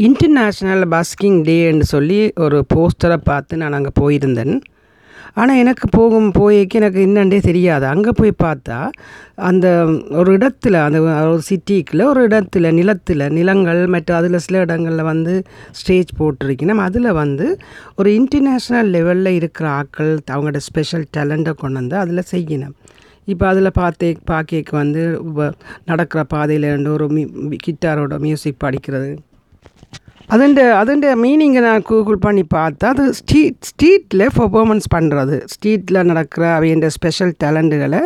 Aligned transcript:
International 0.00 0.84
பஸ்கிங் 0.90 1.42
டேன்னு 1.42 1.80
சொல்லி 1.80 2.32
ஒரு 2.36 2.66
போஸ்டரை 2.74 3.16
பார்த்து 3.16 3.56
நான் 3.56 3.72
அங்கே 3.72 3.88
போயிருந்தேன். 4.00 4.60
ஆனால் 5.34 5.56
எனக்கு 5.56 5.88
போகும் 5.88 6.32
போய்க்கு 6.32 6.68
எனக்கு 6.68 7.06
என்னண்டே 7.06 7.40
தெரியாது. 7.40 7.86
அங்கே 7.86 8.10
போய் 8.14 8.32
பார்த்தா 8.42 8.90
அந்த 9.34 9.98
ஒரு 10.10 10.36
இடத்துல 10.36 10.72
அந்த 10.72 11.00
ஒரு 11.00 11.40
சிட்டிக்குள்ள 11.50 12.04
ஒரு 12.04 12.26
இடத்துல 12.26 12.72
நிலத்தில் 12.72 13.30
நிலங்கள் 13.30 13.86
மற்றும் 13.86 14.16
அதில் 14.16 14.38
சில 14.38 14.58
இடங்களில் 14.58 15.02
வந்து 15.02 15.42
ஸ்டேஜ் 15.70 16.08
போட்டிருக்கணும் 16.18 16.78
அதில் 16.78 17.12
வந்து 17.12 17.58
ஒரு 17.96 18.10
இன்டர்நேஷ்னல் 18.10 18.86
லெவலில் 18.86 19.26
இருக்கிற 19.26 19.68
ஆக்கள் 19.68 20.18
அவங்களோட 20.30 20.56
ஸ்பெஷல் 20.56 21.06
டேலண்ட்டை 21.16 21.52
கொண்டு 21.52 21.72
வந்து 21.72 21.96
அதில் 21.96 22.22
செய்யணும். 22.32 22.72
இப்போ 23.24 23.46
அதில் 23.46 23.70
பார்த்தே 23.72 24.16
பார்க்க 24.24 24.62
வந்து 24.70 25.20
வ- 25.36 25.52
நடக்கிற 25.84 26.24
பாதையில் 26.24 26.68
இருந்து 26.68 26.92
ஒரு 26.92 27.06
மி 27.06 27.56
கிட்டாரோட 27.66 28.18
மியூசிக் 28.18 28.62
படிக்கிறது. 28.64 29.16
அதுண்ட 30.28 30.60
அதுண்ட 30.80 31.16
மீனிங்கை 31.16 31.62
நான் 31.62 31.82
கூகுள் 31.82 32.18
பண்ணி 32.18 32.44
பார்த்தா 32.54 32.84
அது 32.84 33.12
ஸ்ட்ரீட் 33.12 33.64
ஸ்ட்ரீட்டில் 33.64 34.26
பெர்ஃபார்மன்ஸ் 34.38 34.84
பண்ணுறது 34.94 35.42
ஸ்ட்ரீட்டில் 35.46 36.04
நடக்கிற 36.04 36.58
அவைய 36.58 36.88
ஸ்பெஷல் 36.88 37.34
டேலண்ட்டுகளை 37.44 38.00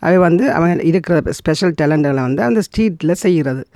அவை 0.00 0.18
வந்து 0.18 0.52
அவன் 0.52 0.80
இருக்கிற 0.80 1.20
ஸ்பெஷல் 1.30 1.74
டேலண்ட்டுகளை 1.80 2.22
வந்து 2.22 2.42
அந்த 2.42 2.60
ஸ்ட்ரீட்டில் 2.60 3.12
செய்கிறது 3.12 3.66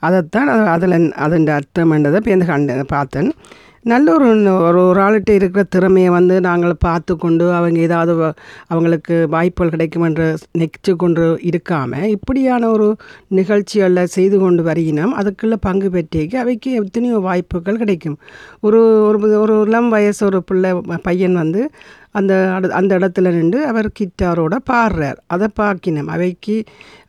அதைத்தான் 0.00 0.48
அது 0.48 0.62
அதில் 0.68 1.12
அதன் 1.12 1.46
அர்த்தம்ன்றதை 1.46 2.16
இப்போ 2.16 2.30
எனக்கு 2.30 2.52
கண்டு 2.52 2.84
பார்த்தேன். 2.86 3.34
நல்ல 3.82 4.14
ஒரு 4.14 4.26
ஒரு 4.62 4.80
ஒரு 4.86 5.22
இருக்கிற 5.26 5.62
திறமையை 5.62 6.10
வந்து 6.10 6.40
நாங்கள் 6.40 6.74
பார்த்து 6.78 7.16
கொண்டு 7.16 7.52
அவங்க 7.52 7.78
ஏதாவது 7.78 8.34
அவங்களுக்கு 8.66 9.26
வாய்ப்புகள் 9.28 9.70
கிடைக்கும் 9.70 10.02
என்று 10.02 10.36
நெச்சு 10.58 10.96
கொண்டு 10.96 11.40
இருக்காமல் 11.42 12.04
இப்படியான 12.06 12.70
ஒரு 12.70 12.96
நிகழ்ச்சிகளில் 13.28 14.06
செய்து 14.06 14.38
கொண்டு 14.38 14.62
வரையினோம் 14.62 15.16
அதுக்குள்ளே 15.20 15.56
பங்கு 15.60 15.88
பெற்றேக்கு 15.88 16.36
அவைக்கு 16.36 16.72
எத்தனையோ 16.72 17.18
வாய்ப்புகள் 17.18 17.76
கிடைக்கும். 17.76 18.18
ஒரு 18.60 18.80
ஒரு 19.06 19.40
ஒரு 19.40 19.60
இளம் 19.66 19.88
வயசு 19.88 20.26
ஒரு 20.26 20.42
பிள்ளை 20.42 20.72
பையன் 21.02 21.34
வந்து 21.34 21.70
அந்த 22.18 22.32
அந்த 22.78 22.92
இடத்துல 22.98 23.30
நின்று 23.34 23.58
அவர் 23.70 23.88
கிட்டாரோட 23.98 24.54
பாடுறார். 24.70 25.18
அதை 25.34 25.46
பார்க்கினோம் 25.60 26.08
அவைக்கு 26.14 26.56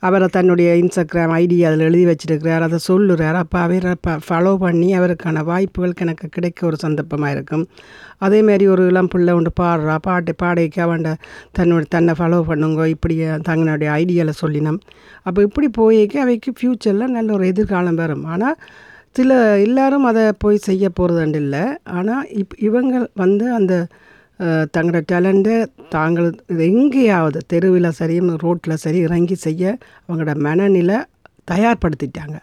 அவரை 0.07 0.27
தன்னுடைய 0.35 0.69
இன்ஸ்டாகிராம் 0.81 1.33
ஐடி 1.37 1.57
அதில் 1.67 1.85
எழுதி 1.87 2.03
வச்சிருக்கிறார். 2.09 2.65
அதை 2.67 2.79
சொல்லுறார். 2.89 3.37
அப்போ 3.43 3.57
அவரை 3.65 3.93
ப 4.07 4.17
ஃபாலோ 4.27 4.51
பண்ணி 4.65 4.89
அவருக்கான 4.99 5.43
வாய்ப்புகள் 5.49 5.95
எனக்கு 6.05 6.27
கிடைக்க 6.35 6.67
ஒரு 6.69 6.77
சந்தர்ப்பமாக 6.85 7.35
இருக்கும். 7.35 7.65
அதே 8.25 8.39
மாதிரி 8.49 8.67
ஒரு 8.73 8.83
இளம் 8.91 9.11
பிள்ளை 9.13 9.33
ஒன்று 9.39 9.53
பாடுறா. 9.61 9.95
பாட்டு 10.07 10.35
பாடைக்கு 10.43 10.79
அவன்ட 10.87 11.11
தன்னோட 11.59 11.83
தன்னை 11.95 12.15
ஃபாலோ 12.19 12.41
பண்ணுங்க 12.51 12.87
இப்படி 12.95 13.17
தங்களுடைய 13.49 13.89
ஐடியாவில் 14.01 14.41
சொல்லினோம். 14.43 14.79
அப்போ 15.27 15.41
இப்படி 15.49 15.69
போயிக்கு 15.81 16.19
அவைக்கு 16.25 16.51
ஃப்யூச்சரில் 16.59 17.13
நல்ல 17.17 17.31
ஒரு 17.39 17.47
எதிர்காலம் 17.53 17.99
வரும். 18.03 18.23
ஆனால் 18.35 18.57
சில 19.17 19.31
எல்லாரும் 19.65 20.05
அதை 20.09 20.23
போய் 20.43 20.65
செய்ய 20.69 20.85
போகிறதுண்டு 20.99 21.39
இல்லை. 21.45 21.63
ஆனால் 21.97 22.23
இப் 22.41 22.55
இவங்க 22.67 22.93
வந்து 23.23 23.45
அந்த 23.59 23.73
தங்களோட 24.75 25.01
டேலண்ட்டை 25.11 25.55
தாங்கள் 25.89 26.29
இது 26.51 26.65
எங்கேயாவது 26.73 27.39
தெருவில் 27.53 27.89
சரி 27.99 28.17
ரோட்டில் 28.45 28.81
சரி 28.83 28.99
இறங்கி 29.07 29.35
செய்ய 29.45 29.73
அவங்களோட 30.07 30.35
மனநிலை 30.47 30.99
தயார்படுத்திட்டாங்க. 31.51 32.37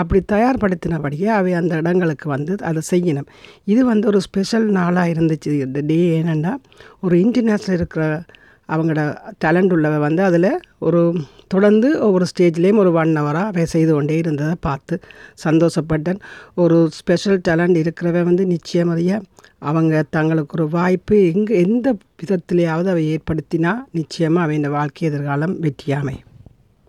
அப்படி 0.00 0.20
தயார்படுத்தினபடியே 0.32 1.28
அவை 1.38 1.52
அந்த 1.60 1.72
இடங்களுக்கு 1.76 2.26
வந்து 2.28 2.52
அதை 2.68 2.80
செய்யணும். 2.90 3.28
இது 3.72 3.82
வந்து 3.84 4.06
ஒரு 4.06 4.20
ஸ்பெஷல் 4.20 4.66
நாளாக 4.78 5.12
இருந்துச்சு. 5.14 5.52
இந்த 5.66 5.80
டே 5.90 5.98
என்னென்னா 6.22 6.52
ஒரு 7.00 7.16
இன்டர்நேஷ்னல் 7.24 7.78
இருக்கிற 7.80 8.04
அவங்களோட 8.68 9.02
டேலண்ட் 9.44 9.72
உள்ளவ 9.76 9.94
வந்து 9.98 10.22
அதில் 10.22 10.50
ஒரு 10.78 11.00
தொடர்ந்து 11.52 11.88
ஒவ்வொரு 12.06 12.26
ஸ்டேஜ்லேயும் 12.30 12.80
ஒரு 12.82 12.90
ஒன் 12.92 13.12
ஹவராக 13.18 13.50
அவை 13.52 13.64
செய்து 13.72 13.92
கொண்டே 13.92 14.16
இருந்ததை 14.16 14.54
பார்த்து 14.60 14.94
சந்தோஷப்பட்டேன். 15.44 16.20
ஒரு 16.54 16.76
ஸ்பெஷல் 17.00 17.40
டேலண்ட் 17.48 17.80
இருக்கிறவ 17.82 18.22
வந்து 18.30 18.44
நிச்சயமறிய 18.54 19.20
அவங்க 19.62 20.02
தங்களுக்கு 20.10 20.56
ஒரு 20.58 20.66
வாய்ப்பு 20.68 21.16
எங்கே 21.32 21.54
எந்த 21.60 21.88
விதத்திலேயாவது 22.22 22.88
அவை 22.88 23.04
ஏற்படுத்தினா 23.14 23.72
நிச்சயமாக 23.92 24.44
அவை 24.44 24.56
இந்த 24.56 24.70
வாழ்க்கை 24.70 25.08
எதிர்காலம் 25.08 25.54
வெற்றியாமை. 25.60 26.16